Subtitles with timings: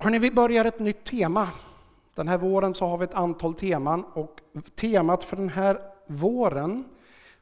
[0.00, 1.48] Hörrni, vi börjar ett nytt tema.
[2.14, 4.40] Den här våren så har vi ett antal teman och
[4.74, 6.84] temat för den här våren,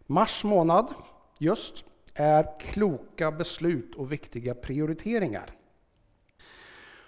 [0.07, 0.95] mars månad
[1.39, 1.85] just,
[2.15, 5.51] är kloka beslut och viktiga prioriteringar.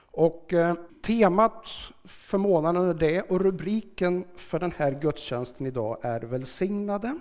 [0.00, 1.68] Och eh, temat
[2.04, 7.18] för månaden är det och rubriken för den här gudstjänsten idag är välsignade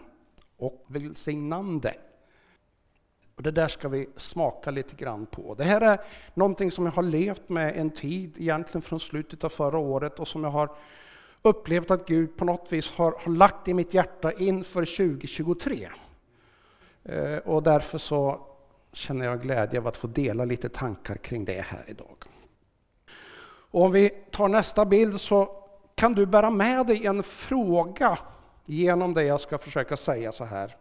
[0.57, 1.95] och välsignande.
[3.37, 5.55] Och det där ska vi smaka lite grann på.
[5.55, 6.01] Det här är
[6.33, 10.27] någonting som jag har levt med en tid, egentligen från slutet av förra året och
[10.27, 10.69] som jag har
[11.41, 15.89] upplevt att Gud på något vis har, har lagt i mitt hjärta inför 2023.
[17.03, 18.41] Eh, och därför så
[18.93, 22.23] känner jag glädje av att få dela lite tankar kring det här idag.
[23.71, 25.63] Och om vi tar nästa bild så
[25.95, 28.17] kan du bära med dig en fråga
[28.65, 30.75] genom det jag ska försöka säga så här.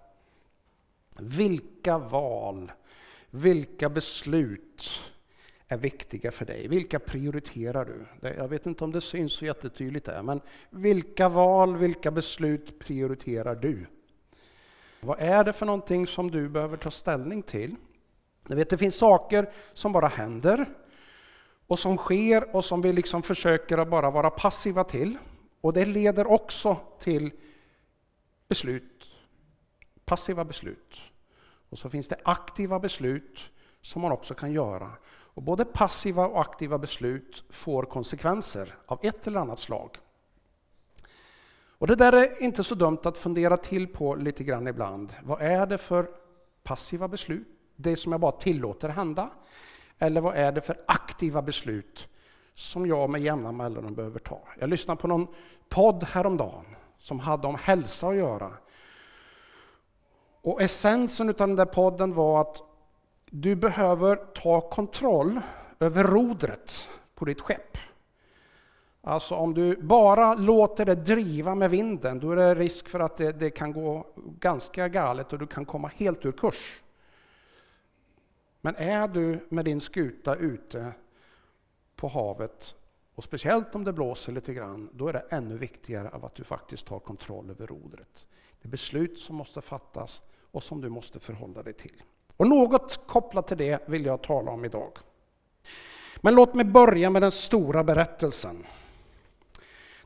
[1.19, 2.73] Vilka val,
[3.31, 5.01] vilka beslut
[5.69, 6.69] är viktiga för dig?
[6.69, 8.29] Vilka prioriterar du?
[8.29, 10.41] Jag vet inte om det syns så jättetydligt där, men
[10.71, 13.87] vilka val, vilka beslut prioriterar du?
[15.01, 17.77] Vad är det för någonting som du behöver ta ställning till?
[18.49, 20.67] Jag vet, det finns saker som bara händer
[21.67, 25.17] och som sker och som vi liksom försöker att bara vara passiva till.
[25.61, 27.31] Och det leder också till
[28.49, 29.07] beslut,
[30.05, 31.01] passiva beslut.
[31.77, 33.51] Och så finns det aktiva beslut
[33.83, 34.91] som man också kan göra.
[35.09, 39.99] Och både passiva och aktiva beslut får konsekvenser av ett eller annat slag.
[41.79, 45.15] Och det där är inte så dumt att fundera till på lite grann ibland.
[45.23, 46.11] Vad är det för
[46.63, 47.49] passiva beslut?
[47.77, 49.31] Det som jag bara tillåter hända.
[49.99, 52.09] Eller vad är det för aktiva beslut
[52.55, 54.43] som jag med jämna mellanrum behöver ta?
[54.59, 55.27] Jag lyssnade på någon
[55.69, 58.53] podd häromdagen som hade om hälsa att göra.
[60.47, 62.63] Och essensen av den där podden var att
[63.31, 65.41] du behöver ta kontroll
[65.81, 67.79] över rodret på ditt skepp.
[69.03, 73.17] Alltså om du bara låter det driva med vinden, då är det risk för att
[73.17, 76.83] det, det kan gå ganska galet och du kan komma helt ur kurs.
[78.61, 80.93] Men är du med din skuta ute
[81.97, 82.75] på havet,
[83.15, 86.87] och speciellt om det blåser lite grann, då är det ännu viktigare att du faktiskt
[86.87, 88.27] tar kontroll över rodret.
[88.63, 90.23] Det är beslut som måste fattas
[90.57, 92.03] och som du måste förhålla dig till.
[92.37, 94.99] Och något kopplat till det vill jag tala om idag.
[96.17, 98.67] Men låt mig börja med den stora berättelsen.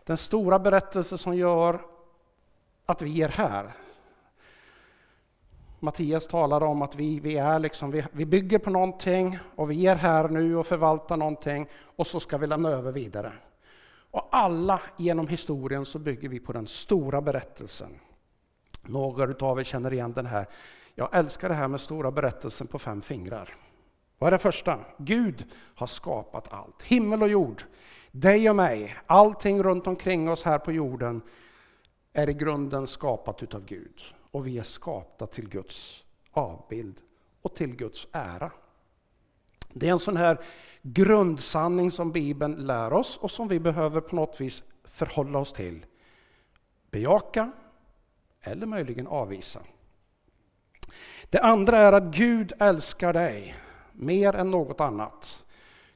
[0.05, 1.81] Den stora berättelse som gör
[2.87, 3.77] att vi är här.
[5.81, 9.87] Mattias talade om att vi, vi, är liksom, vi, vi bygger på någonting och vi
[9.87, 13.32] är här nu och förvaltar någonting och så ska vi lämna över vidare.
[14.11, 18.00] Och alla genom historien så bygger vi på den stora berättelsen.
[18.83, 20.47] Några av er känner igen den här.
[20.95, 23.55] Jag älskar det här med stora berättelsen på fem fingrar.
[24.19, 24.79] Vad är det första?
[24.99, 26.83] Gud har skapat allt.
[26.83, 27.63] Himmel och jord,
[28.11, 31.23] dig och mig, allting runt omkring oss här på jorden
[32.13, 34.03] är i grunden skapat utav Gud.
[34.31, 36.97] Och vi är skapta till Guds avbild
[37.43, 38.51] och till Guds ära.
[39.73, 40.41] Det är en sån här
[40.83, 45.87] grundsanning som Bibeln lär oss och som vi behöver på något vis förhålla oss till.
[46.91, 47.53] Bejaka
[48.43, 49.61] eller möjligen avvisa.
[51.31, 53.55] Det andra är att Gud älskar dig
[53.93, 55.45] mer än något annat.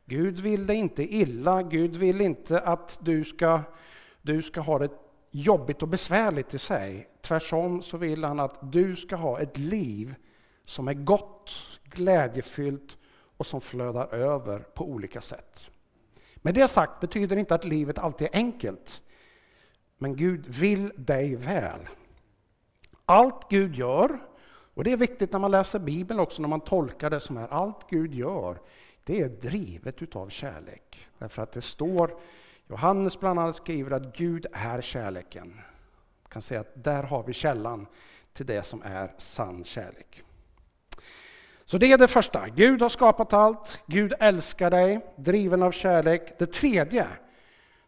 [0.04, 3.60] Gud vill dig inte illa, Gud vill inte att du ska,
[4.22, 4.90] du ska ha det
[5.30, 7.08] jobbigt och besvärligt i sig.
[7.20, 10.14] Tvärtom så vill han att du ska ha ett liv
[10.64, 12.96] som är gott, glädjefyllt
[13.36, 15.70] och som flödar över på olika sätt.
[16.36, 19.02] Med det sagt betyder inte att livet alltid är enkelt.
[19.98, 21.80] Men Gud vill dig väl.
[23.06, 24.18] Allt Gud gör,
[24.74, 27.52] och det är viktigt när man läser Bibeln också, när man tolkar det som är
[27.52, 28.58] allt Gud gör,
[29.04, 31.08] det är drivet utav kärlek.
[31.18, 32.16] Därför att det står,
[32.68, 35.54] Johannes bland annat skriver att Gud är kärleken.
[36.22, 37.86] Man kan säga att där har vi källan
[38.32, 40.22] till det som är sann kärlek.
[41.64, 42.48] Så det är det första.
[42.48, 46.38] Gud har skapat allt, Gud älskar dig, driven av kärlek.
[46.38, 47.06] Det tredje,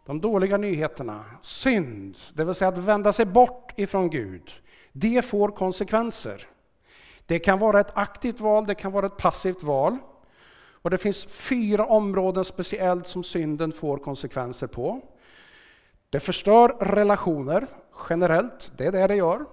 [0.06, 4.50] de dåliga nyheterna, synd, det vill säga att vända sig bort ifrån Gud.
[4.98, 6.48] Det får konsekvenser.
[7.26, 9.98] Det kan vara ett aktivt val, det kan vara ett passivt val.
[10.82, 15.00] Och Det finns fyra områden speciellt som synden får konsekvenser på.
[16.10, 17.66] Det förstör relationer
[18.10, 19.44] generellt, det är det det gör.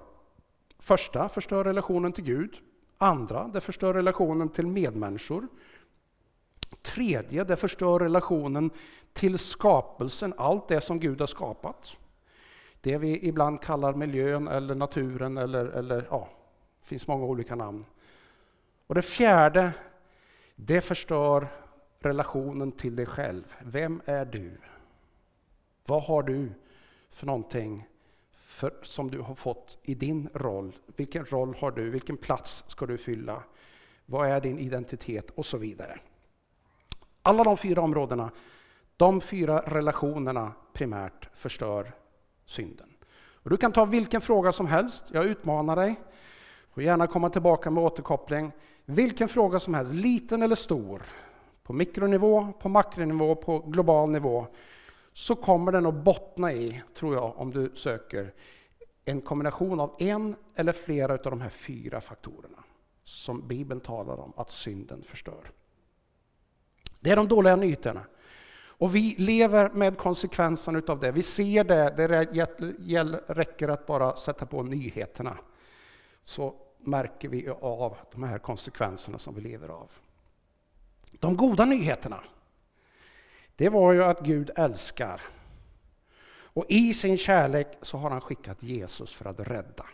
[0.80, 2.58] Första, förstör relationen till Gud.
[2.98, 5.48] Andra, det förstör relationen till medmänniskor.
[6.82, 8.72] Tredje, det förstör relationen
[9.14, 11.98] till skapelsen, allt det som Gud har skapat.
[12.84, 16.30] Det vi ibland kallar miljön eller naturen eller, eller ja,
[16.82, 17.86] finns många olika namn.
[18.88, 19.74] Och det fjärde,
[20.56, 21.48] det förstör
[22.00, 23.56] relationen till dig själv.
[23.62, 24.58] Vem är du?
[25.86, 26.52] Vad har du
[27.12, 27.88] för någonting
[28.32, 30.76] för, som du har fått i din roll?
[30.96, 31.90] Vilken roll har du?
[31.90, 33.44] Vilken plats ska du fylla?
[34.06, 35.32] Vad är din identitet?
[35.32, 36.00] Och så vidare.
[37.22, 38.32] Alla de fyra områdena,
[38.98, 41.94] de fyra relationerna primärt förstör
[42.46, 42.90] synden.
[43.44, 45.96] Och du kan ta vilken fråga som helst, jag utmanar dig.
[46.74, 48.52] Får gärna komma tillbaka med återkoppling.
[48.86, 51.04] Vilken fråga som helst, liten eller stor,
[51.64, 54.48] på mikronivå, på makronivå, på global nivå,
[55.14, 58.34] så kommer den att bottna i, tror jag, om du söker,
[59.06, 62.64] en kombination av en eller flera av de här fyra faktorerna
[63.04, 65.52] som Bibeln talar om att synden förstör.
[67.00, 68.06] Det är de dåliga nyheterna.
[68.84, 71.12] Och vi lever med konsekvenserna utav det.
[71.12, 72.08] Vi ser det, det
[73.28, 75.38] räcker att bara sätta på nyheterna.
[76.24, 79.92] Så märker vi av de här konsekvenserna som vi lever av.
[81.12, 82.20] De goda nyheterna,
[83.56, 85.22] det var ju att Gud älskar.
[86.34, 89.86] Och i sin kärlek så har han skickat Jesus för att rädda.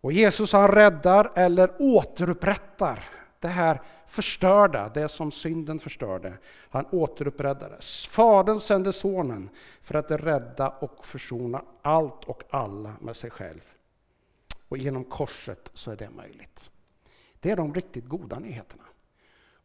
[0.00, 6.38] Och Jesus han räddar eller återupprättar det här förstörda, det som synden förstörde.
[6.70, 7.78] Han återupprättade.
[8.10, 9.50] Fadern sände sonen
[9.82, 13.60] för att rädda och försona allt och alla med sig själv.
[14.68, 16.70] Och genom korset så är det möjligt.
[17.40, 18.84] Det är de riktigt goda nyheterna.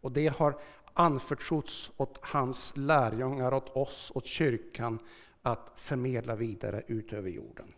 [0.02, 0.60] Och det har
[0.94, 5.00] anförtrotts åt hans lärjungar, åt oss, åt kyrkan
[5.42, 7.74] att förmedla vidare ut över jorden.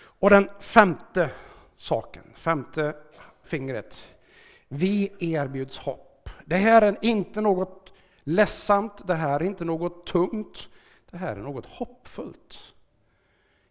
[0.00, 1.30] Och den femte
[1.76, 2.96] saken, femte
[3.42, 4.08] fingret.
[4.68, 6.30] Vi erbjuds hopp.
[6.44, 10.68] Det här är inte något ledsamt, det här är inte något tungt.
[11.10, 12.74] Det här är något hoppfullt.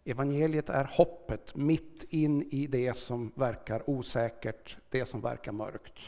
[0.04, 5.98] Evangeliet är hoppet mitt in i det som verkar osäkert, det som verkar mörkt.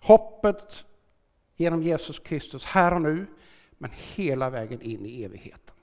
[0.00, 0.84] Hoppet
[1.56, 3.26] genom Jesus Kristus här och nu,
[3.70, 5.76] men hela vägen in i evigheten.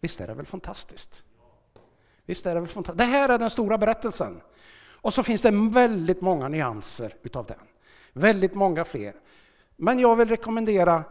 [0.00, 1.24] Visst är det väl fantastiskt?
[2.24, 2.98] Visst är det väl fantastiskt?
[2.98, 4.40] Det här är den stora berättelsen.
[5.02, 7.56] Och så finns det väldigt många nyanser utav den.
[8.12, 9.14] Väldigt många fler.
[9.76, 11.04] Men jag vill rekommendera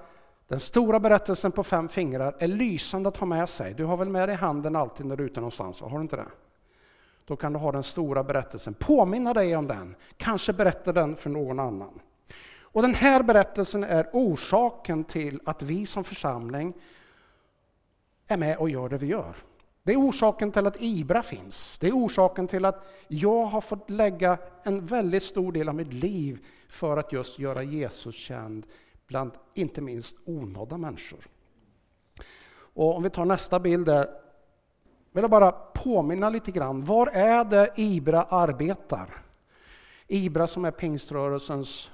[0.47, 3.74] den stora berättelsen på fem fingrar är lysande att ha med sig.
[3.74, 5.81] Du har väl med dig handen alltid när du är ute någonstans?
[5.81, 6.25] Har du inte det?
[7.25, 8.74] Då kan du ha den stora berättelsen.
[8.74, 9.95] Påminna dig om den.
[10.18, 12.00] Kanske berätta den för någon annan.
[12.62, 16.74] Och Den här berättelsen är orsaken till att vi som församling
[18.27, 19.36] är med och gör det vi gör.
[19.89, 21.77] Det är orsaken till att IBRA finns.
[21.80, 25.94] Det är orsaken till att jag har fått lägga en väldigt stor del av mitt
[25.94, 28.65] liv för att just göra Jesus känd
[29.07, 31.19] bland inte minst onådda människor.
[32.51, 34.09] Och om vi tar nästa bild där,
[35.12, 36.83] vill jag bara påminna lite grann.
[36.83, 39.21] Var är det IBRA arbetar?
[40.07, 41.91] IBRA som är pingströrelsens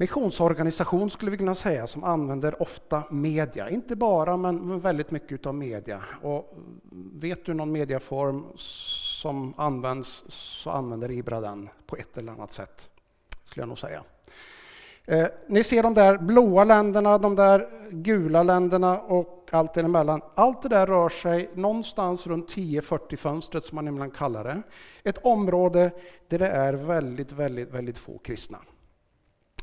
[0.00, 3.70] missionsorganisation skulle vi kunna säga, som använder ofta media.
[3.70, 6.04] Inte bara, men väldigt mycket av media.
[6.22, 6.54] Och
[7.14, 12.90] vet du någon mediaform som används så använder IBRA den på ett eller annat sätt,
[13.44, 14.02] skulle jag nog säga.
[15.04, 20.20] Eh, ni ser de där blåa länderna, de där gula länderna och allt däremellan.
[20.34, 24.62] Allt det där rör sig någonstans runt 10-40 fönstret som man ibland kallar det.
[25.02, 25.90] Ett område
[26.28, 28.58] där det är väldigt, väldigt, väldigt få kristna.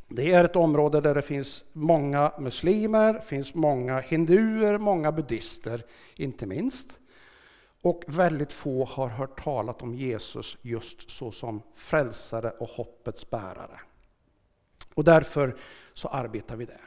[0.09, 5.85] Det är ett område där det finns många muslimer, finns många hinduer, många buddister,
[6.15, 6.99] inte minst.
[7.81, 13.79] Och väldigt få har hört talat om Jesus just så som frälsare och hoppets bärare.
[14.93, 15.55] Och därför
[15.93, 16.81] så arbetar vi där.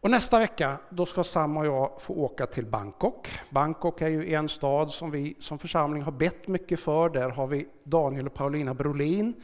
[0.00, 3.28] Och nästa vecka då ska Sam och jag få åka till Bangkok.
[3.50, 7.08] Bangkok är ju en stad som vi som församling har bett mycket för.
[7.08, 9.34] Där har vi Daniel och Paulina Brolin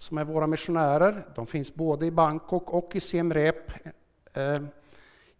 [0.00, 1.26] som är våra missionärer.
[1.34, 3.72] De finns både i Bangkok och i Siem Reap
[4.32, 4.62] eh,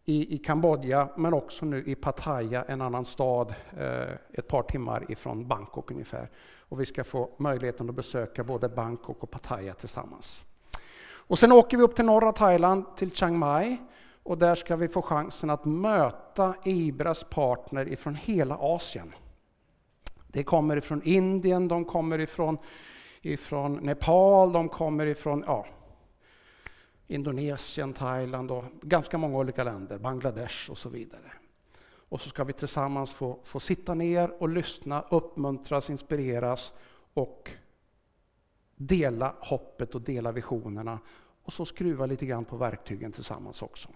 [0.05, 5.05] i, i Kambodja, men också nu i Pattaya, en annan stad eh, ett par timmar
[5.09, 6.31] ifrån Bangkok ungefär.
[6.59, 10.43] Och vi ska få möjligheten att besöka både Bangkok och Pattaya tillsammans.
[11.02, 13.76] Och sen åker vi upp till norra Thailand, till Chiang Mai.
[14.23, 19.14] Och där ska vi få chansen att möta Ibras partner ifrån hela Asien.
[20.26, 22.59] Det kommer ifrån Indien, de kommer ifrån
[23.23, 25.67] ifrån Nepal, de kommer ifrån ja,
[27.07, 31.33] Indonesien, Thailand och ganska många olika länder, Bangladesh och så vidare.
[31.83, 36.75] Och så ska vi tillsammans få, få sitta ner och lyssna, uppmuntras, inspireras
[37.15, 37.50] och
[38.77, 40.99] dela hoppet och dela visionerna
[41.43, 43.89] och så skruva lite grann på verktygen tillsammans också.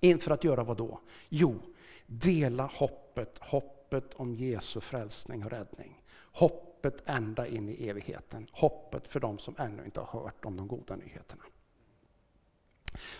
[0.00, 1.00] Inför att göra vad då?
[1.28, 1.58] Jo,
[2.06, 6.02] dela hoppet, hoppet om Jesu frälsning och räddning.
[6.32, 8.46] Hopp hoppet ända in i evigheten.
[8.52, 11.42] Hoppet för de som ännu inte har hört om de goda nyheterna.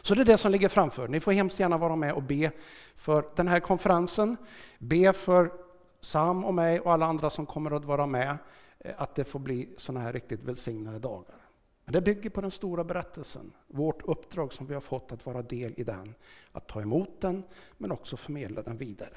[0.03, 1.09] Så det är det som ligger framför.
[1.09, 2.51] Ni får hemskt gärna vara med och be
[2.97, 4.37] för den här konferensen.
[4.79, 5.53] Be för
[6.01, 8.39] Sam och mig och alla andra som kommer att vara med,
[8.79, 11.37] eh, att det får bli sådana här riktigt välsignade dagar.
[11.85, 15.43] Men det bygger på den stora berättelsen, vårt uppdrag som vi har fått att vara
[15.43, 16.15] del i den.
[16.53, 17.43] Att ta emot den,
[17.79, 19.17] men också förmedla den vidare.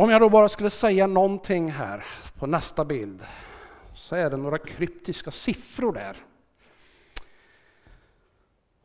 [0.00, 2.06] Om jag då bara skulle säga någonting här
[2.38, 3.22] på nästa bild,
[3.94, 6.16] så är det några kryptiska siffror där.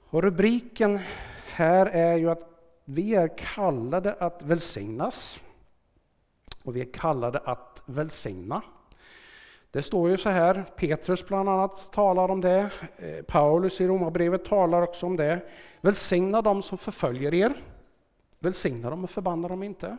[0.09, 0.99] Och rubriken
[1.47, 2.49] här är ju att
[2.85, 5.41] vi är kallade att välsignas.
[6.63, 8.61] Och vi är kallade att välsigna.
[9.71, 14.45] Det står ju så här, Petrus bland annat talar om det, eh, Paulus i Romarbrevet
[14.45, 15.41] talar också om det.
[15.81, 17.53] Välsigna dem som förföljer er,
[18.39, 19.97] välsigna dem och förbanna dem inte.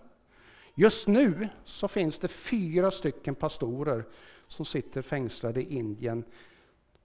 [0.78, 4.04] Just nu så finns det fyra stycken pastorer
[4.49, 6.25] som sitter fängslade i Indien.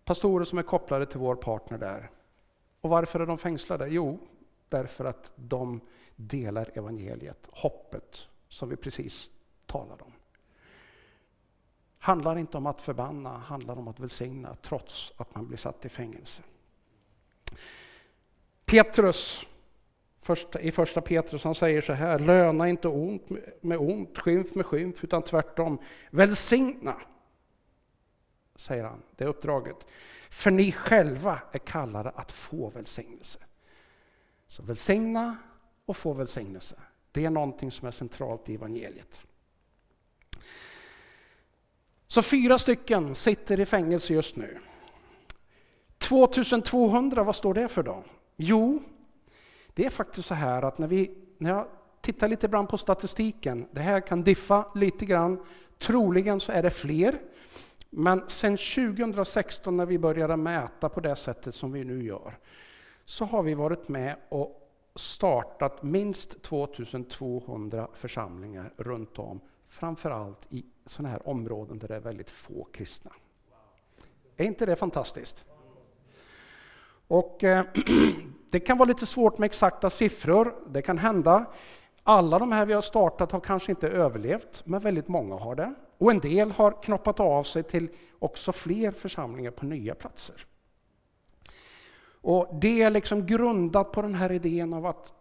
[0.05, 2.09] Pastorer som är kopplade till vår partner där.
[2.81, 3.87] Och varför är de fängslade?
[3.87, 4.19] Jo,
[4.69, 5.81] därför att de
[6.15, 9.29] delar evangeliet, hoppet som vi precis
[9.65, 10.13] talade om.
[11.99, 15.89] Handlar inte om att förbanna, handlar om att välsigna trots att man blir satt i
[15.89, 16.41] fängelse.
[18.65, 19.45] Petrus
[20.59, 23.29] i första Petrus han säger så här, löna inte ont
[23.61, 26.95] med ont, skymf med skymf, utan tvärtom välsigna.
[28.55, 29.77] Säger han, det är uppdraget.
[30.29, 33.39] För ni själva är kallade att få välsignelse.
[34.47, 35.37] Så välsigna
[35.85, 36.75] och få välsignelse.
[37.11, 39.21] Det är någonting som är centralt i evangeliet.
[42.07, 44.59] Så fyra stycken sitter i fängelse just nu.
[45.97, 48.03] 2200, vad står det för då?
[48.35, 48.79] Jo,
[49.73, 51.67] det är faktiskt så här att när, vi, när jag
[52.01, 55.43] tittar lite grann på statistiken, det här kan diffa lite grann,
[55.77, 57.19] troligen så är det fler.
[57.89, 62.37] Men sedan 2016 när vi började mäta på det sättet som vi nu gör,
[63.05, 64.57] så har vi varit med och
[64.95, 72.29] startat minst 2200 församlingar runt om, framförallt i sådana här områden där det är väldigt
[72.29, 73.11] få kristna.
[74.37, 75.45] Är inte det fantastiskt?
[77.11, 77.65] Och eh,
[78.49, 81.45] Det kan vara lite svårt med exakta siffror, det kan hända.
[82.03, 85.73] Alla de här vi har startat har kanske inte överlevt, men väldigt många har det.
[85.97, 87.89] Och en del har knoppat av sig till
[88.19, 90.45] också fler församlingar på nya platser.
[92.21, 95.13] Och Det är liksom grundat på den här idén av att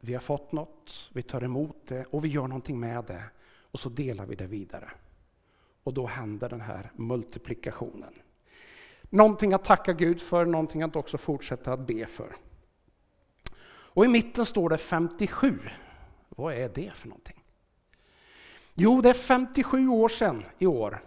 [0.00, 3.22] vi har fått något, vi tar emot det och vi gör någonting med det.
[3.70, 4.90] Och så delar vi det vidare.
[5.82, 8.14] Och då händer den här multiplikationen.
[9.10, 12.36] Någonting att tacka Gud för, någonting att också fortsätta att be för.
[13.68, 15.58] Och i mitten står det 57.
[16.28, 17.44] Vad är det för någonting?
[18.74, 21.02] Jo, det är 57 år sedan i år,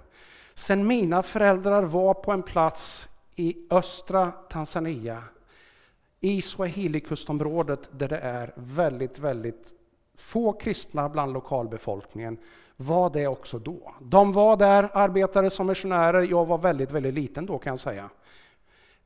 [0.54, 5.24] sedan mina föräldrar var på en plats i östra Tanzania,
[6.20, 9.74] i Swahilikustområdet där det är väldigt, väldigt
[10.16, 12.38] få kristna bland lokalbefolkningen,
[12.82, 13.94] var det också då.
[14.02, 18.10] De var där, arbetade som missionärer, jag var väldigt, väldigt liten då kan jag säga.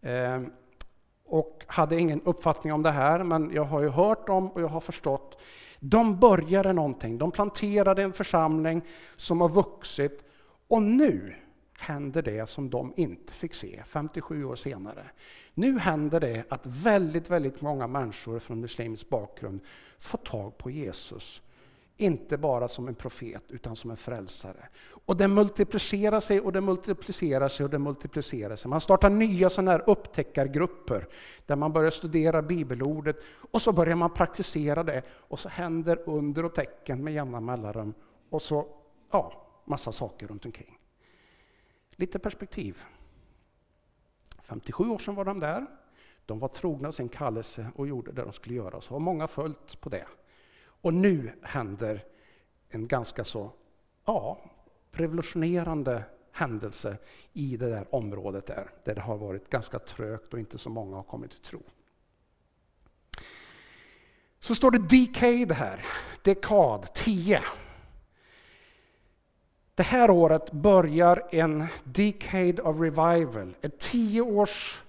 [0.01, 0.51] Ehm,
[1.25, 4.67] och hade ingen uppfattning om det här, men jag har ju hört dem och jag
[4.67, 5.41] har förstått.
[5.79, 8.81] De började någonting, de planterade en församling
[9.15, 10.23] som har vuxit
[10.67, 11.35] och nu
[11.77, 15.03] händer det som de inte fick se 57 år senare.
[15.53, 19.59] Nu händer det att väldigt, väldigt många människor från muslimsk bakgrund
[19.99, 21.41] får tag på Jesus
[21.97, 24.67] inte bara som en profet, utan som en frälsare.
[25.05, 28.69] Och det multiplicerar sig och det multiplicerar sig och det multiplicerar sig.
[28.69, 31.07] Man startar nya sådana här upptäckargrupper
[31.45, 33.17] där man börjar studera bibelordet
[33.51, 37.93] och så börjar man praktisera det och så händer under och tecken med jämna mellanrum
[38.29, 38.67] och så,
[39.11, 40.77] ja, massa saker runt omkring.
[41.91, 42.83] Lite perspektiv.
[44.43, 45.65] 57 år sedan var de där.
[46.25, 48.81] De var trogna sin kallelse och gjorde det de skulle göra.
[48.81, 50.05] Så har många följt på det.
[50.85, 52.03] Och nu händer
[52.69, 53.51] en ganska så
[54.05, 54.39] ja,
[54.91, 56.97] revolutionerande händelse
[57.33, 60.95] i det där området där, där det har varit ganska trögt och inte så många
[60.95, 61.61] har kommit till tro.
[64.39, 65.85] Så står det decade här,
[66.21, 67.41] dekad, 10.
[69.75, 74.83] Det här året börjar en decade of revival, ett tio års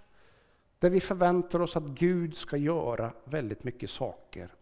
[0.78, 4.55] där vi förväntar oss att Gud ska göra väldigt mycket saker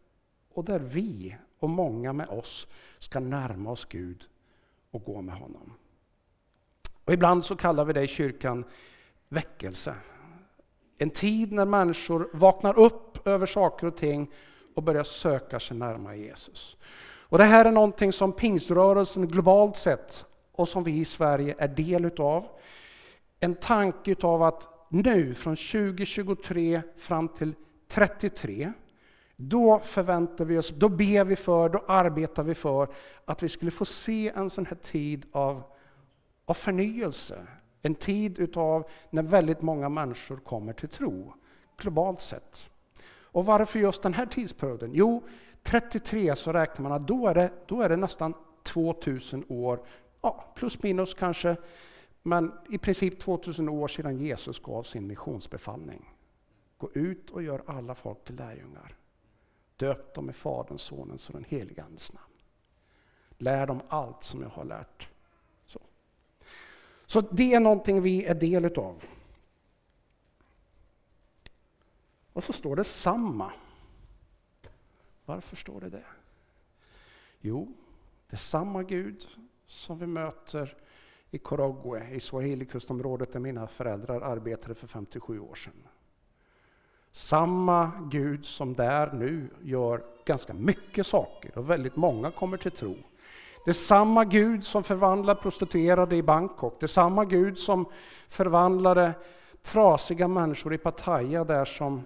[0.54, 2.66] och där vi och många med oss
[2.98, 4.24] ska närma oss Gud
[4.90, 5.72] och gå med honom.
[7.04, 8.64] Och ibland så kallar vi det i kyrkan
[9.28, 9.94] väckelse.
[10.98, 14.30] En tid när människor vaknar upp över saker och ting
[14.74, 16.76] och börjar söka sig närmare Jesus.
[17.34, 21.68] Och det här är någonting som pingströrelsen globalt sett och som vi i Sverige är
[21.68, 22.46] del utav.
[23.40, 27.54] En tanke utav att nu från 2023 fram till
[27.88, 28.72] 33
[29.36, 32.88] då förväntar vi oss, då ber vi för, då arbetar vi för
[33.24, 35.62] att vi skulle få se en sån här tid av,
[36.44, 37.46] av förnyelse.
[37.82, 41.34] En tid utav när väldigt många människor kommer till tro,
[41.76, 42.70] globalt sett.
[43.34, 44.90] Och varför just den här tidsperioden?
[44.94, 45.22] Jo,
[45.62, 49.80] 33 så räknar man att då är det, då är det nästan 2000 år,
[50.20, 51.56] ja, plus minus kanske,
[52.22, 56.10] men i princip 2000 år sedan Jesus gav sin missionsbefallning.
[56.78, 58.96] Gå ut och gör alla folk till lärjungar.
[59.76, 62.32] Döp dem i Faderns, Sonens och den helige Andes namn.
[63.38, 65.08] Lär dem allt som jag har lärt.
[65.66, 65.80] Så,
[67.06, 69.04] Så det är någonting vi är del utav.
[72.32, 73.52] Och så står det samma.
[75.24, 76.04] Varför står det det?
[77.40, 77.72] Jo,
[78.26, 79.26] det är samma Gud
[79.66, 80.76] som vi möter
[81.30, 85.88] i Korogwe, i Swahili-kustområdet där mina föräldrar arbetade för 57 år sedan.
[87.16, 92.96] Samma Gud som där nu gör ganska mycket saker och väldigt många kommer till tro.
[93.64, 96.80] Det är samma Gud som förvandlar prostituerade i Bangkok.
[96.80, 97.86] Det är samma Gud som
[98.28, 99.12] förvandlade
[99.62, 102.02] trasiga människor i Pattaya där som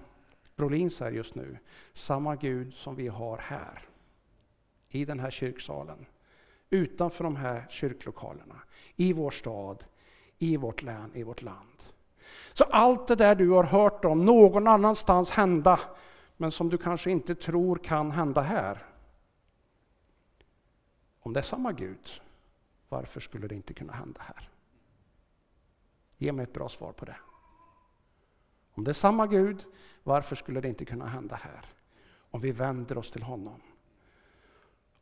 [0.57, 1.59] Brolins är just nu.
[1.93, 3.83] Samma Gud som vi har här.
[4.89, 6.07] I den här kyrksalen.
[6.71, 8.63] Utanför de här kyrklokalerna.
[8.97, 9.85] I vår stad,
[10.39, 11.78] i vårt län, i vårt land.
[12.53, 15.81] Så allt det där du har hört om någon annanstans hända,
[16.37, 18.87] men som du kanske inte tror kan hända här.
[21.21, 22.21] Om det är samma Gud,
[22.89, 24.51] varför skulle det inte kunna hända här?
[26.17, 27.17] Ge mig ett bra svar på det.
[28.75, 29.65] Om det är samma Gud,
[30.03, 31.67] varför skulle det inte kunna hända här?
[32.31, 33.63] Om vi vänder oss till honom.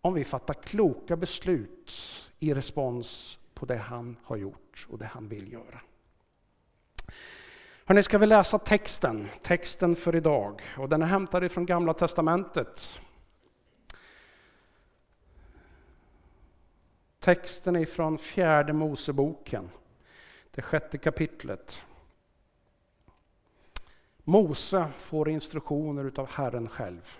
[0.01, 1.93] Om vi fattar kloka beslut
[2.39, 5.81] i respons på det han har gjort och det han vill göra.
[7.85, 10.63] Hörrni, ska vi läsa texten, texten för idag.
[10.79, 13.01] Och den är hämtad ifrån Gamla Testamentet.
[17.19, 19.71] Texten är från fjärde Moseboken,
[20.51, 21.81] det sjätte kapitlet.
[24.25, 27.19] Mose får instruktioner utav Herren själv.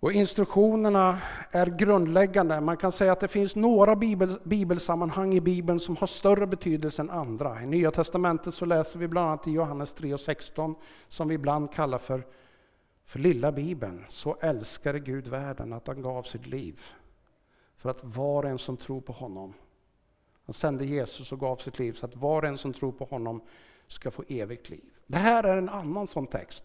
[0.00, 1.18] Och instruktionerna
[1.50, 2.60] är grundläggande.
[2.60, 7.02] Man kan säga att det finns några bibel, bibelsammanhang i Bibeln som har större betydelse
[7.02, 7.62] än andra.
[7.62, 10.74] I Nya Testamentet så läser vi bland annat i Johannes 3 och 16
[11.08, 12.26] som vi ibland kallar för,
[13.04, 14.04] för lilla Bibeln.
[14.08, 16.80] Så älskade Gud världen att han gav sitt liv
[17.76, 19.54] för att var och en som tror på honom,
[20.46, 23.04] han sände Jesus och gav sitt liv så att var och en som tror på
[23.04, 23.40] honom
[23.86, 24.84] ska få evigt liv.
[25.06, 26.64] Det här är en annan sån text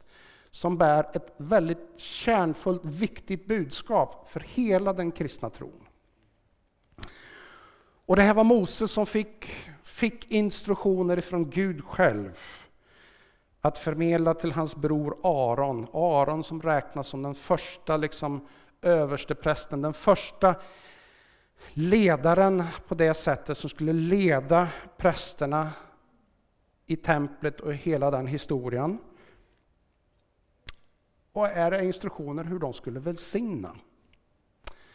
[0.55, 5.87] som bär ett väldigt kärnfullt, viktigt budskap för hela den kristna tron.
[8.05, 9.45] Och det här var Moses som fick,
[9.83, 12.37] fick instruktioner från Gud själv
[13.61, 15.87] att förmedla till hans bror Aron.
[15.93, 18.47] Aron som räknas som den första liksom,
[18.81, 20.55] översteprästen, den första
[21.73, 25.69] ledaren på det sättet som skulle leda prästerna
[26.85, 28.99] i templet och hela den historien.
[31.35, 33.75] Och är det instruktioner hur de skulle välsigna.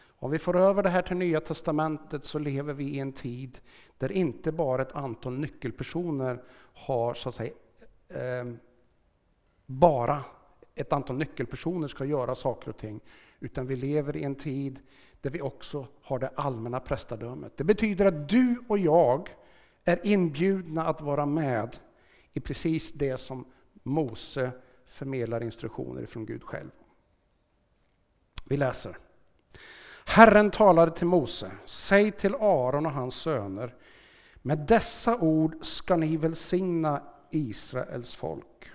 [0.03, 3.61] Om vi får över det här till Nya Testamentet så lever vi i en tid
[3.98, 6.42] där inte bara ett antal nyckelpersoner
[6.74, 7.53] har så att säga
[8.09, 8.53] eh,
[9.66, 10.24] bara
[10.74, 13.00] ett antal nyckelpersoner ska göra saker och ting.
[13.40, 14.81] Utan vi lever i en tid
[15.20, 17.57] där vi också har det allmänna prästadömet.
[17.57, 19.29] Det betyder att du och jag
[19.85, 21.76] är inbjudna att vara med
[22.33, 23.44] i precis det som
[23.83, 24.53] Mose
[24.90, 26.70] förmedlar instruktioner från Gud själv.
[28.44, 28.98] Vi läser.
[30.05, 33.74] Herren talade till Mose, säg till Aron och hans söner,
[34.35, 38.70] med dessa ord ska ni välsigna Israels folk.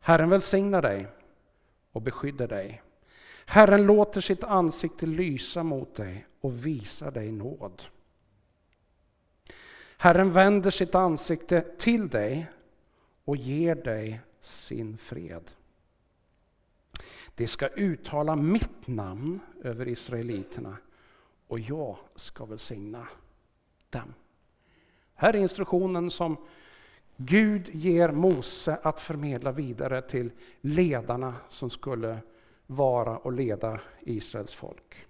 [0.00, 1.06] Herren välsignar dig
[1.92, 2.82] och beskyddar dig.
[3.46, 7.82] Herren låter sitt ansikte lysa mot dig och visar dig nåd.
[9.96, 12.46] Herren vänder sitt ansikte till dig
[13.24, 15.50] och ger dig sin fred.
[17.34, 20.76] De ska uttala mitt namn över israeliterna
[21.46, 23.08] och jag ska välsigna
[23.90, 24.14] dem.
[25.14, 26.36] Här är instruktionen som
[27.16, 30.30] Gud ger Mose att förmedla vidare till
[30.60, 32.18] ledarna som skulle
[32.66, 35.06] vara och leda Israels folk.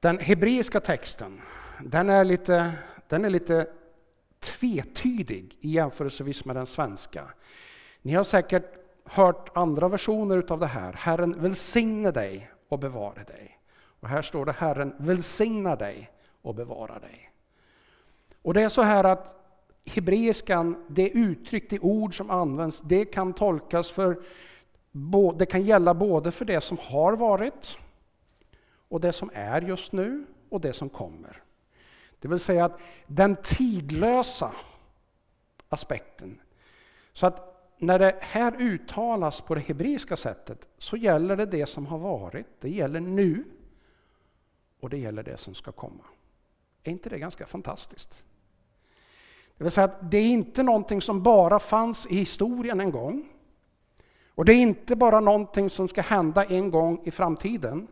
[0.00, 1.40] Den hebreiska texten
[1.84, 2.72] den är lite,
[3.08, 3.68] den är lite
[4.46, 7.24] tvetydig i jämförelsevis med den svenska.
[8.02, 8.64] Ni har säkert
[9.04, 10.92] hört andra versioner av det här.
[10.92, 13.58] Herren välsigne dig och bevare dig.
[14.00, 16.10] Och här står det Herren välsignar dig
[16.42, 17.30] och bevarar dig.
[18.42, 19.34] Och det är så här att
[19.86, 24.22] hebreiskan, det uttryck, det ord som används, det kan tolkas för,
[25.36, 27.78] det kan gälla både för det som har varit
[28.88, 31.42] och det som är just nu och det som kommer.
[32.26, 34.52] Det vill säga att den tidlösa
[35.68, 36.40] aspekten.
[37.12, 41.86] Så att när det här uttalas på det hebreiska sättet så gäller det det som
[41.86, 43.44] har varit, det gäller nu
[44.80, 46.04] och det gäller det som ska komma.
[46.82, 48.24] Är inte det ganska fantastiskt?
[49.56, 53.28] Det vill säga att det är inte någonting som bara fanns i historien en gång.
[54.28, 57.88] Och det är inte bara någonting som ska hända en gång i framtiden.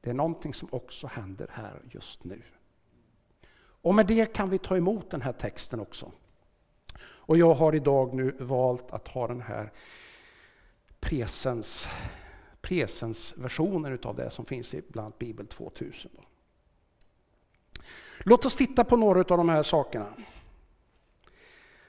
[0.00, 2.42] Det är någonting som också händer här just nu.
[3.82, 6.12] Och med det kan vi ta emot den här texten också.
[7.00, 9.72] Och jag har idag nu valt att ha den här
[11.00, 11.88] presens,
[12.60, 16.10] presensversionen utav det som finns i bland Bibel 2000.
[18.18, 20.14] Låt oss titta på några av de här sakerna.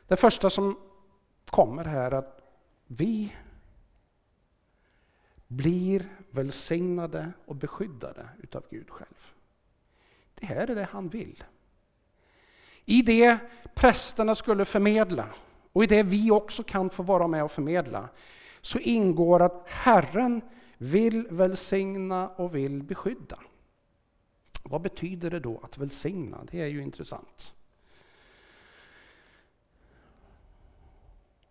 [0.08, 0.80] Det första som
[1.46, 2.42] kommer här är att
[2.88, 3.36] vi
[5.48, 9.34] blir välsignade och beskyddade utav Gud själv.
[10.36, 11.44] Det här är det han vill.
[12.86, 13.38] I det
[13.74, 15.26] prästerna skulle förmedla
[15.74, 18.10] och i det vi också kan få vara med och förmedla
[18.62, 20.42] så ingår att Herren
[20.78, 23.40] vill välsigna och vill beskydda.
[24.64, 26.38] Vad betyder det då att välsigna?
[26.52, 27.54] Det är ju intressant.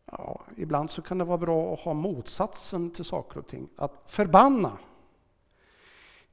[0.04, 3.68] Ja, ibland så kan det vara bra att ha motsatsen till saker och ting.
[3.76, 4.78] Att förbanna,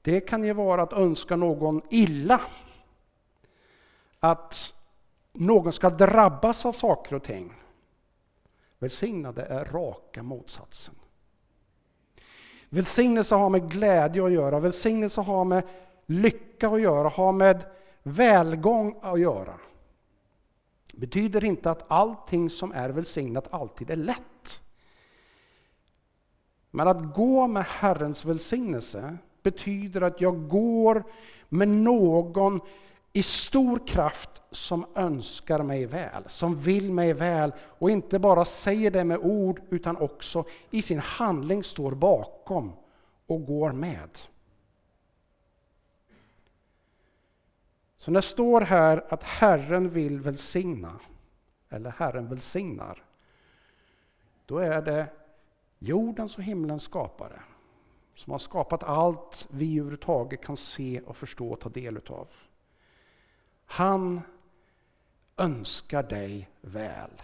[0.01, 2.41] det kan ju vara att önska någon illa.
[4.19, 4.73] Att
[5.33, 7.53] någon ska drabbas av saker och ting.
[8.79, 10.95] Välsignade är raka motsatsen.
[12.69, 15.63] Välsignelse har med glädje att göra, välsignelse har med
[16.05, 17.65] lycka att göra, har med
[18.03, 19.53] välgång att göra.
[20.93, 24.61] betyder inte att allting som är välsignat alltid är lätt.
[26.71, 31.03] Men att gå med Herrens välsignelse betyder att jag går
[31.49, 32.59] med någon
[33.19, 38.91] i stor kraft som önskar mig väl, som vill mig väl och inte bara säger
[38.91, 42.73] det med ord utan också i sin handling står bakom
[43.27, 44.09] och går med.
[47.97, 50.99] Så när det står här att Herren vill välsigna,
[51.69, 53.03] eller Herren välsignar,
[54.45, 55.07] då är det
[55.79, 57.41] jordens och himlens skapare
[58.15, 62.27] som har skapat allt vi överhuvudtaget kan se och förstå och ta del utav.
[63.71, 64.21] Han
[65.37, 67.21] önskar dig väl.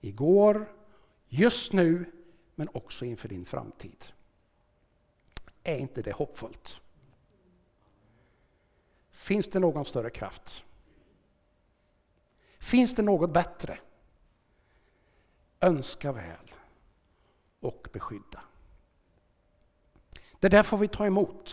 [0.00, 0.72] Igår,
[1.28, 2.12] just nu,
[2.54, 4.04] men också inför din framtid.
[5.62, 6.80] Är inte det hoppfullt?
[9.10, 10.64] Finns det någon större kraft?
[12.58, 13.78] Finns det något bättre?
[15.60, 16.52] Önska väl
[17.60, 18.42] och beskydda.
[20.40, 21.50] Det där får vi ta emot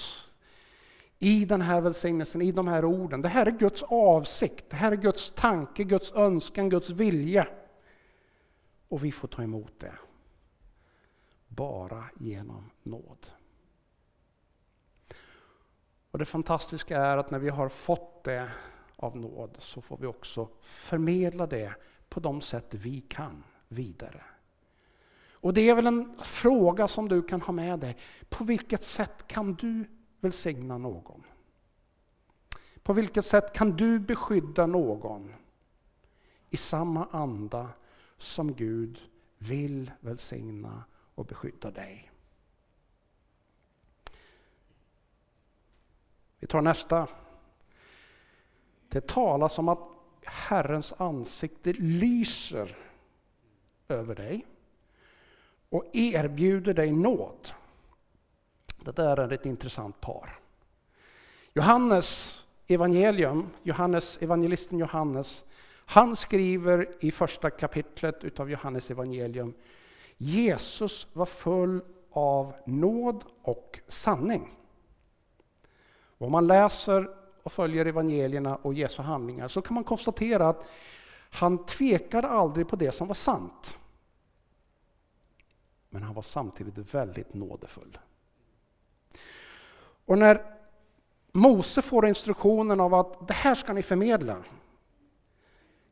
[1.19, 3.21] i den här välsignelsen, i de här orden.
[3.21, 7.47] Det här är Guds avsikt, det här är Guds tanke, Guds önskan, Guds vilja.
[8.87, 9.93] Och vi får ta emot det.
[11.47, 13.27] Bara genom nåd.
[16.11, 18.51] Och Det fantastiska är att när vi har fått det
[18.95, 21.73] av nåd så får vi också förmedla det
[22.09, 24.23] på de sätt vi kan vidare.
[25.31, 27.97] Och det är väl en fråga som du kan ha med dig.
[28.29, 29.85] På vilket sätt kan du
[30.19, 31.23] välsigna någon?
[32.83, 35.33] På vilket sätt kan du beskydda någon
[36.49, 37.69] i samma anda
[38.17, 38.99] som Gud
[39.37, 40.83] vill välsigna
[41.15, 42.11] och beskydda dig?
[46.39, 47.07] Vi tar nästa.
[48.89, 49.79] Det talas om att
[50.23, 52.77] Herrens ansikte lyser
[53.87, 54.45] över dig
[55.69, 57.51] och erbjuder dig nåd.
[58.83, 60.39] Det där är ett intressant par.
[61.53, 65.43] Johannes evangelium, Johannes, evangelisten Johannes,
[65.85, 69.53] han skriver i första kapitlet utav Johannes evangelium
[70.17, 74.57] Jesus var full av nåd och sanning.
[76.17, 77.09] Och om man läser
[77.43, 80.65] och följer evangelierna och Jesu handlingar så kan man konstatera att
[81.29, 83.77] han tvekade aldrig på det som var sant.
[85.89, 87.97] Men han var samtidigt väldigt nådefull.
[90.09, 90.41] Och när
[91.31, 94.43] Mose får instruktionen av att det här ska ni förmedla.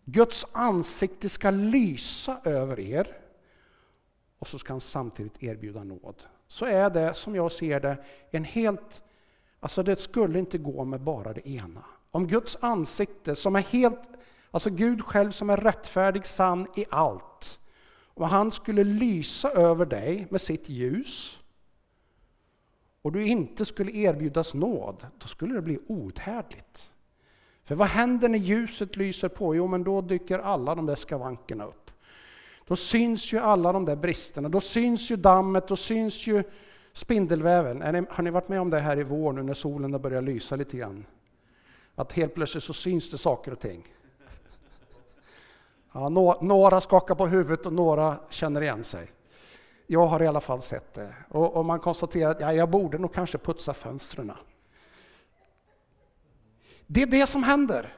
[0.05, 3.17] Guds ansikte ska lysa över er
[4.39, 6.23] och så ska han samtidigt erbjuda nåd.
[6.47, 7.97] Så är det, som jag ser det,
[8.31, 9.03] en helt
[9.59, 11.85] Alltså det skulle inte gå med bara det ena.
[12.11, 14.09] Om Guds ansikte som är helt,
[14.51, 17.59] alltså Gud själv som är rättfärdig, sann i allt.
[18.03, 21.39] Om han skulle lysa över dig med sitt ljus
[23.07, 26.89] och du inte skulle erbjudas nåd, då skulle det bli outhärdligt.
[27.63, 29.55] För vad händer när ljuset lyser på?
[29.55, 31.91] Jo, men då dyker alla de där skavankerna upp.
[32.65, 36.43] Då syns ju alla de där bristerna, då syns ju dammet, då syns ju
[36.93, 37.77] spindelväven.
[37.77, 40.23] Ni, har ni varit med om det här i vår nu när solen har börjat
[40.23, 41.05] lysa lite grann?
[41.95, 43.87] Att helt plötsligt så syns det saker och ting.
[45.93, 46.09] Ja,
[46.41, 49.11] några skakar på huvudet och några känner igen sig.
[49.87, 51.13] Jag har i alla fall sett det.
[51.29, 54.31] Och, och man konstaterar att ja, jag borde nog kanske putsa fönstren.
[56.87, 57.93] Det är det som händer.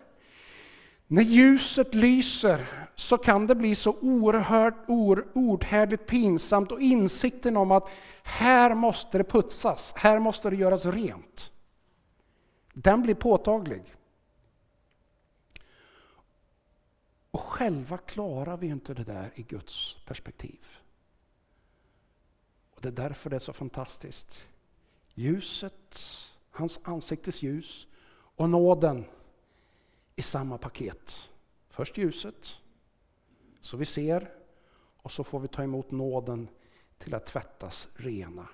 [1.07, 4.89] När ljuset lyser så kan det bli så oerhört
[5.33, 7.89] ordhärdigt pinsamt och insikten om att
[8.23, 11.51] här måste det putsas, här måste det göras rent.
[12.73, 13.95] Den blir påtaglig.
[17.31, 20.65] Och själva klarar vi inte det där i Guds perspektiv.
[22.79, 24.47] Och Det är därför det är så fantastiskt.
[25.13, 25.99] Ljuset,
[26.49, 29.05] hans ansiktes ljus och nåden
[30.15, 31.29] i samma paket.
[31.69, 32.55] Först ljuset,
[33.61, 34.33] så vi ser,
[35.01, 36.47] och så får vi ta emot nåden
[36.97, 38.49] till att tvättas rena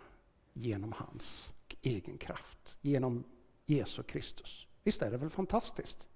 [0.53, 1.49] genom hans
[1.81, 3.23] egen kraft, genom
[3.65, 4.67] Jesu Kristus.
[4.83, 6.07] Visst är det väl fantastiskt?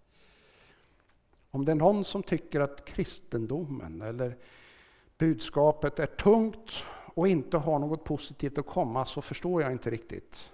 [1.51, 4.37] Om det är någon som tycker att kristendomen eller
[5.17, 10.53] budskapet är tungt och inte har något positivt att komma så förstår jag inte riktigt.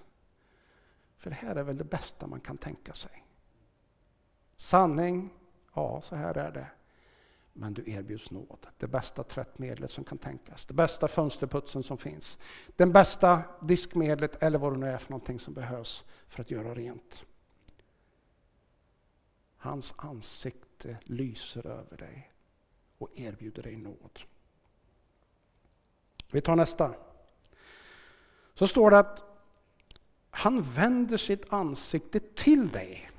[1.18, 3.24] För det här är väl det bästa man kan tänka sig.
[4.58, 5.30] Sanning,
[5.74, 6.68] ja så här är det.
[7.54, 8.68] Men du erbjuds nåd.
[8.78, 10.66] Det bästa tvättmedlet som kan tänkas.
[10.66, 12.38] Det bästa fönsterputsen som finns.
[12.76, 16.76] Det bästa diskmedlet eller vad det nu är för någonting som behövs för att göra
[16.76, 17.26] rent.
[19.58, 22.32] Hans ansikte lyser över dig
[22.98, 24.20] och erbjuder dig nåd.
[26.32, 26.94] Vi tar nästa.
[28.54, 29.24] Så står det att
[30.30, 33.12] han vänder sitt ansikte till dig.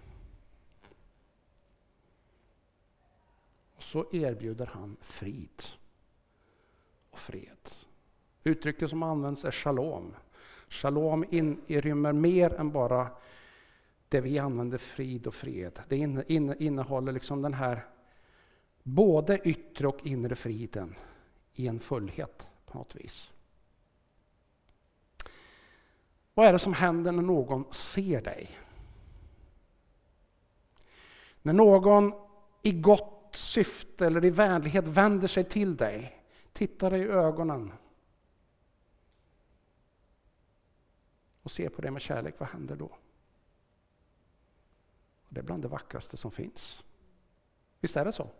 [3.76, 5.62] Och så erbjuder han frid
[7.10, 7.70] och fred.
[8.44, 10.14] Uttrycket som används är shalom.
[10.68, 13.08] Shalom inrymmer mer än bara
[14.08, 15.80] det vi använder frid och fred.
[15.88, 15.96] Det
[16.58, 17.86] innehåller liksom den här
[18.82, 20.94] både yttre och inre friden
[21.54, 23.32] i en fullhet på något vis.
[26.34, 28.58] Vad är det som händer när någon ser dig?
[31.42, 32.12] När någon
[32.62, 37.72] i gott syfte eller i vänlighet vänder sig till dig, tittar dig i ögonen
[41.42, 42.96] och ser på dig med kärlek, vad händer då?
[45.28, 46.84] Det är bland det vackraste som finns.
[47.80, 48.30] Visst är det så?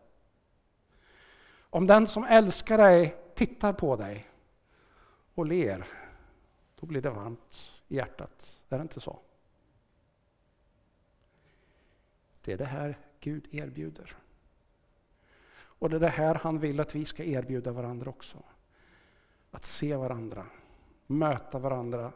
[1.60, 4.26] Om den som älskar dig tittar på dig
[5.34, 5.86] och ler,
[6.80, 8.62] då blir det varmt i hjärtat.
[8.68, 9.18] Är det inte så?
[12.40, 14.16] Det är det här Gud erbjuder.
[15.78, 18.42] Och det är det här han vill att vi ska erbjuda varandra också.
[19.50, 20.46] Att se varandra,
[21.06, 22.12] möta varandra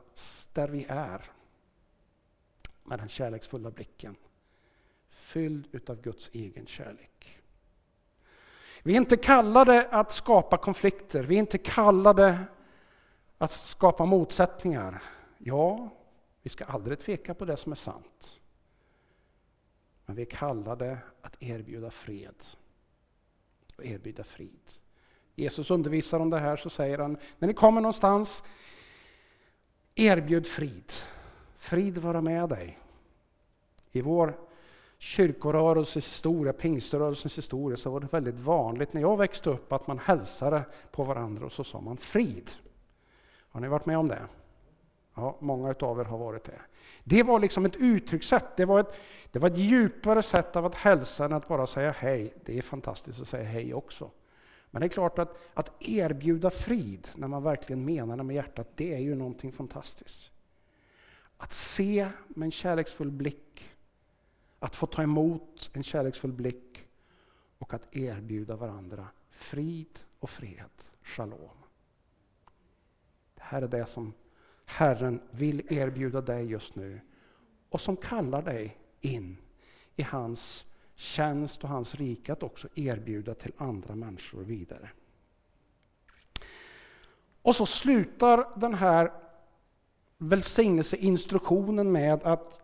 [0.53, 1.31] där vi är.
[2.85, 4.17] Med den kärleksfulla blicken.
[5.09, 7.40] Fylld utav Guds egen kärlek.
[8.83, 12.39] Vi är inte kallade att skapa konflikter, vi är inte kallade
[13.39, 15.03] att skapa motsättningar.
[15.39, 15.89] Ja,
[16.43, 18.41] vi ska aldrig tveka på det som är sant.
[20.07, 22.45] Men vi är kallade att erbjuda fred
[23.77, 24.71] och erbjuda frid.
[25.35, 28.45] Jesus undervisar om det här så säger han, när ni kommer någonstans,
[29.95, 30.93] erbjud frid.
[31.59, 32.79] Frid vara med dig.
[33.93, 34.39] I vår
[35.03, 39.99] kyrkorörelsens historia, pingströrelsens historia, så var det väldigt vanligt när jag växte upp att man
[39.99, 42.51] hälsade på varandra och så sa man frid.
[43.49, 44.23] Har ni varit med om det?
[45.15, 46.61] Ja, många av er har varit det.
[47.05, 49.01] Det var liksom ett uttryckssätt, det var ett,
[49.33, 52.35] det var ett djupare sätt av att hälsa än att bara säga hej.
[52.45, 54.11] Det är fantastiskt att säga hej också.
[54.71, 58.69] Men det är klart att, att erbjuda frid, när man verkligen menar det med hjärtat,
[58.75, 60.31] det är ju någonting fantastiskt.
[61.37, 63.71] Att se med en kärleksfull blick,
[64.61, 66.85] att få ta emot en kärleksfull blick
[67.59, 70.71] och att erbjuda varandra frid och fred,
[71.03, 71.57] shalom.
[73.35, 74.13] Det här är det som
[74.65, 77.01] Herren vill erbjuda dig just nu
[77.69, 79.37] och som kallar dig in
[79.97, 84.91] i hans tjänst och hans rike att också erbjuda till andra människor vidare.
[87.43, 89.13] Och så slutar den här
[90.19, 92.61] välsignelseinstruktionen med att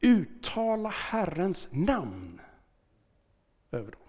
[0.00, 2.40] uttala Herrens namn
[3.70, 4.00] över dem.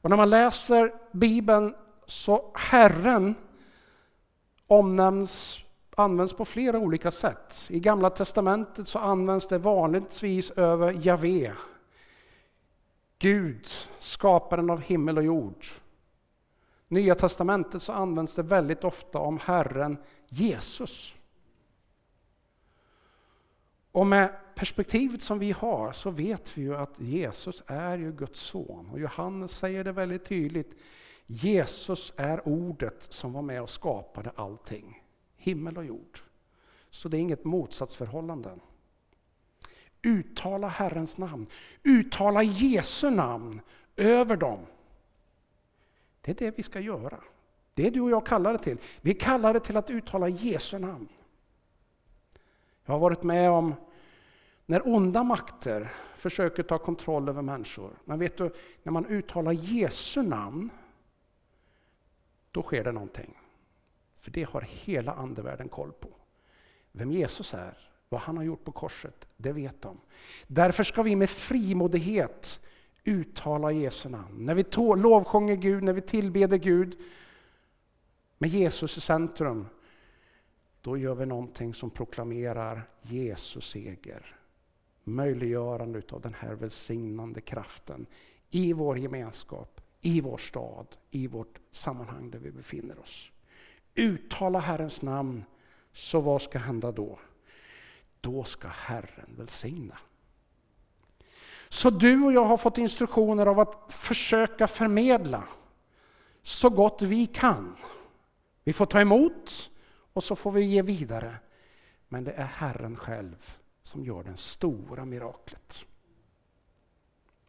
[0.00, 1.74] Och när man läser Bibeln
[2.06, 3.34] så Herren
[4.66, 5.60] omnämns,
[5.96, 7.66] används på flera olika sätt.
[7.68, 11.52] I Gamla Testamentet så används det vanligtvis över Javé.
[13.18, 15.66] Gud, skaparen av himmel och jord.
[16.88, 19.98] Nya Testamentet så används det väldigt ofta om Herren
[20.28, 21.14] Jesus.
[23.98, 28.40] Och med perspektivet som vi har så vet vi ju att Jesus är ju Guds
[28.40, 28.90] son.
[28.92, 30.76] Och Johannes säger det väldigt tydligt.
[31.26, 35.02] Jesus är ordet som var med och skapade allting.
[35.36, 36.20] Himmel och jord.
[36.90, 38.50] Så det är inget motsatsförhållande.
[40.02, 41.46] Uttala Herrens namn.
[41.82, 43.60] Uttala Jesu namn
[43.96, 44.60] över dem.
[46.20, 47.20] Det är det vi ska göra.
[47.74, 48.78] Det är du och jag kallar det till.
[49.00, 51.08] Vi kallar det till att uttala Jesu namn.
[52.84, 53.74] Jag har varit med om
[54.68, 57.90] när onda makter försöker ta kontroll över människor.
[58.04, 58.50] Men vet du,
[58.82, 60.70] när man uttalar Jesu namn,
[62.50, 63.38] då sker det någonting.
[64.16, 66.08] För det har hela andevärlden koll på.
[66.92, 67.78] Vem Jesus är,
[68.08, 70.00] vad han har gjort på korset, det vet de.
[70.46, 72.60] Därför ska vi med frimodighet
[73.04, 74.46] uttala Jesu namn.
[74.46, 74.64] När vi
[75.02, 76.98] lovsjunger Gud, när vi tillbeder Gud
[78.38, 79.66] med Jesus i centrum,
[80.80, 84.37] då gör vi någonting som proklamerar Jesus seger.
[85.14, 88.06] Möjliggörande av den här välsignande kraften
[88.50, 93.30] i vår gemenskap, i vår stad, i vårt sammanhang där vi befinner oss.
[93.94, 95.44] Uttala Herrens namn,
[95.92, 97.18] så vad ska hända då?
[98.20, 99.98] Då ska Herren välsigna.
[101.68, 105.44] Så du och jag har fått instruktioner av att försöka förmedla
[106.42, 107.76] så gott vi kan.
[108.64, 109.70] Vi får ta emot
[110.12, 111.36] och så får vi ge vidare.
[112.08, 113.57] Men det är Herren själv
[113.88, 115.86] som gör det stora miraklet.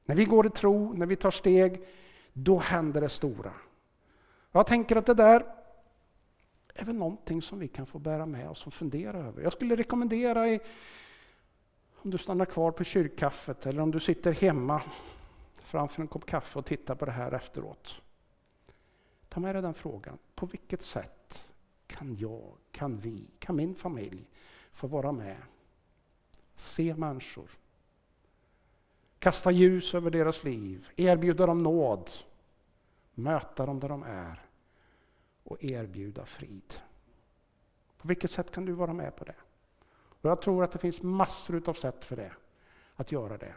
[0.06, 1.86] När vi går i tro, när vi tar steg,
[2.34, 3.54] då händer det stora.
[4.52, 5.56] Jag tänker att det där
[6.73, 9.43] är väl någonting som vi kan få bära med oss och fundera över.
[9.43, 10.60] Jag skulle rekommendera i,
[11.95, 14.82] om du stannar kvar på kyrkkaffet eller om du sitter hemma
[15.54, 18.02] framför en kopp kaffe och tittar på det här efteråt.
[19.30, 20.17] Ta med dig den frågan.
[20.36, 21.52] På vilket sätt
[21.88, 24.28] kan jag, kan vi, kan min familj
[24.71, 25.38] få vara med?
[26.60, 27.50] Se människor.
[29.19, 32.10] Kasta ljus över deras liv, erbjuda dem nåd,
[33.13, 34.41] möta dem där de är
[35.43, 36.74] och erbjuda frid.
[37.98, 39.36] På vilket sätt kan du vara med på det?
[39.91, 42.32] Och jag tror att det finns massor av sätt för det,
[42.95, 43.54] att göra det.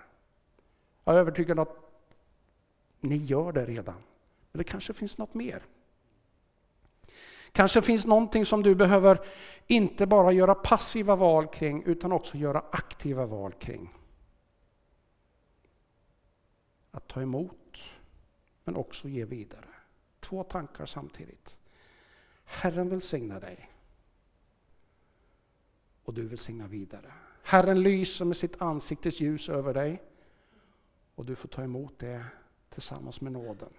[1.05, 1.77] Jag är övertygad om att
[3.01, 4.03] ni gör det redan,
[4.53, 5.62] men det kanske finns något mer.
[7.53, 9.21] Kanske finns någonting som du behöver
[9.67, 13.91] inte bara göra passiva val kring, utan också göra aktiva val kring.
[16.91, 17.79] Att ta emot,
[18.65, 19.69] men också ge vidare.
[20.21, 21.59] Två tankar samtidigt.
[22.45, 23.71] Herren välsignar dig.
[26.05, 27.12] Och du välsignar vidare.
[27.43, 30.03] Herren lyser med sitt ansiktes ljus över dig.
[31.15, 32.25] Och du får ta emot det
[32.69, 33.73] tillsammans med nåden.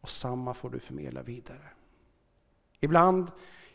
[0.00, 1.68] Och samma får du förmedla vidare.
[2.84, 3.30] Ibland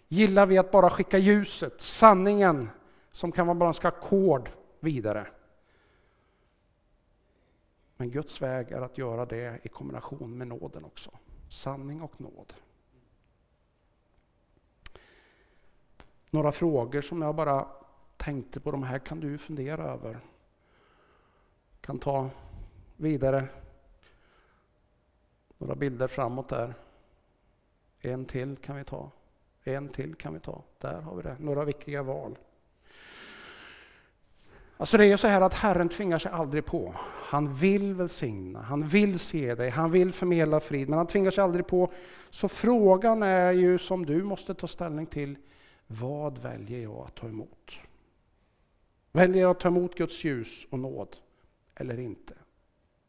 [0.07, 2.69] gillar vi att bara skicka ljuset, sanningen,
[3.11, 5.27] som kan vara ganska kord vidare.
[7.97, 11.11] Men Guds väg är att göra det i kombination med nåden också.
[11.49, 12.53] Sanning och nåd.
[16.29, 17.67] Några frågor som jag bara
[18.17, 20.19] tänkte på, de här kan du fundera över.
[21.81, 22.29] Kan ta
[22.95, 23.47] vidare
[25.57, 26.73] några bilder framåt där.
[28.01, 29.11] En till kan vi ta.
[29.63, 30.63] En till kan vi ta.
[30.79, 31.35] Där har vi det.
[31.39, 32.37] Några viktiga val.
[34.77, 36.95] Alltså det är ju så här att Herren tvingar sig aldrig på.
[37.05, 41.43] Han vill välsigna, han vill se dig, han vill förmedla frid, men han tvingar sig
[41.43, 41.91] aldrig på.
[42.29, 45.37] Så frågan är ju som du måste ta ställning till,
[45.87, 47.71] vad väljer jag att ta emot?
[49.11, 51.17] Väljer jag att ta emot Guds ljus och nåd
[51.75, 52.33] eller inte?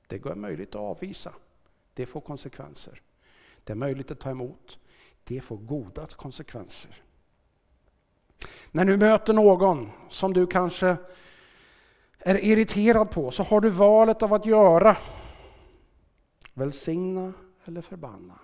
[0.07, 1.33] Det går möjligt att avvisa.
[1.95, 3.03] Det får konsekvenser.
[3.69, 4.79] Det är möjligt att ta emot.
[5.25, 7.03] Det får goda konsekvenser.
[8.71, 10.97] När du möter någon som du kanske
[12.19, 14.97] är irriterad på så har du valet av att göra
[16.55, 17.33] välsigna
[17.65, 18.39] eller förbanna.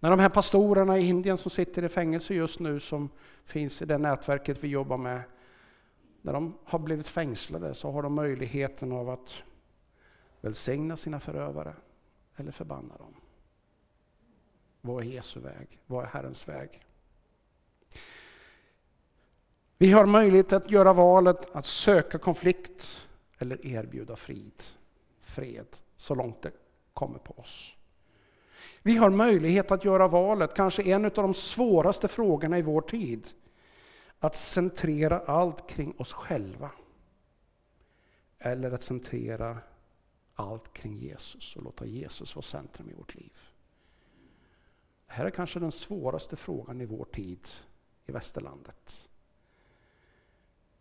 [0.00, 3.08] När de här pastorerna i Indien som sitter i fängelse just nu, som
[3.44, 5.22] finns i det nätverket vi jobbar med,
[6.22, 9.42] när de har blivit fängslade så har de möjligheten av att
[10.40, 11.74] välsigna sina förövare
[12.36, 13.14] eller förbanna dem.
[14.86, 15.78] Vad är Jesu väg?
[15.86, 16.84] Vad är Herrens väg?
[19.78, 23.06] Vi har möjlighet att göra valet att söka konflikt
[23.38, 24.62] eller erbjuda frid.
[25.20, 25.66] Fred,
[25.96, 26.50] så långt det
[26.92, 27.76] kommer på oss.
[28.82, 33.28] Vi har möjlighet att göra valet, kanske en av de svåraste frågorna i vår tid.
[34.18, 36.70] Att centrera allt kring oss själva.
[38.38, 39.58] Eller att centrera
[40.34, 43.32] allt kring Jesus och låta Jesus vara centrum i vårt liv.
[45.14, 47.48] Det här är kanske den svåraste frågan i vår tid
[48.06, 49.08] i västerlandet.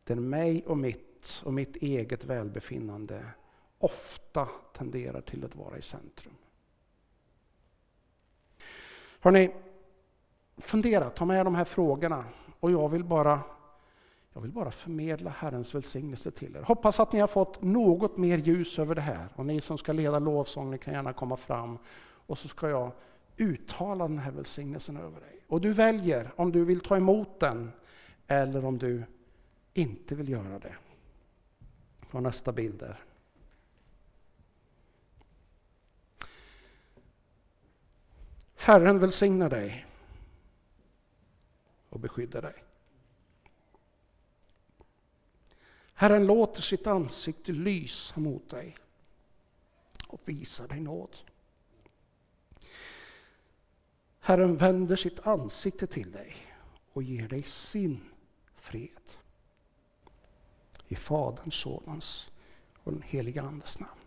[0.03, 3.25] Där mig och mitt och mitt eget välbefinnande
[3.77, 6.33] ofta tenderar till att vara i centrum.
[9.19, 9.51] Hörrni,
[10.57, 12.25] fundera, ta med de här frågorna
[12.59, 13.39] och jag vill bara
[14.33, 16.61] jag vill bara förmedla Herrens välsignelse till er.
[16.61, 19.27] Hoppas att ni har fått något mer ljus över det här.
[19.35, 21.77] Och ni som ska leda lovsång, ni kan gärna komma fram.
[22.27, 22.91] Och så ska jag
[23.37, 25.39] uttala den här välsignelsen över dig.
[25.47, 27.71] Och du väljer om du vill ta emot den
[28.27, 29.03] eller om du
[29.73, 30.75] inte vill göra det.
[32.11, 33.03] Och nästa bild där.
[38.55, 39.85] Herren välsignar dig
[41.89, 42.63] och beskyddar dig.
[45.93, 48.75] Herren låter sitt ansikte lysa mot dig
[50.07, 51.17] och visar dig nåd.
[54.25, 56.35] Herren vänder sitt ansikte till dig
[56.93, 58.01] och ger dig sin
[58.55, 59.11] fred.
[60.87, 62.31] I Faderns, Sonens
[62.83, 64.02] och den helige Andes namn.